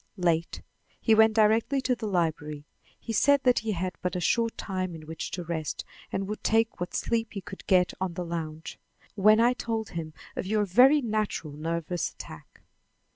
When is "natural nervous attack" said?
11.03-12.61